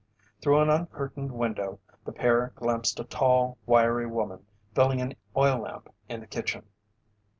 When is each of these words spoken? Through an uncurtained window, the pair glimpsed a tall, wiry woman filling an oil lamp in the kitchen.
Through 0.41 0.61
an 0.61 0.69
uncurtained 0.71 1.31
window, 1.31 1.77
the 2.05 2.11
pair 2.11 2.53
glimpsed 2.55 2.99
a 2.99 3.03
tall, 3.03 3.59
wiry 3.67 4.07
woman 4.07 4.47
filling 4.73 4.99
an 4.99 5.13
oil 5.37 5.59
lamp 5.59 5.93
in 6.09 6.21
the 6.21 6.25
kitchen. 6.25 6.63